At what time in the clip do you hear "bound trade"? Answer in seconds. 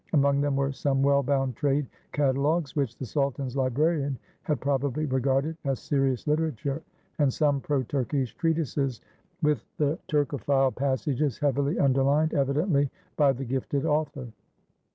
1.21-1.85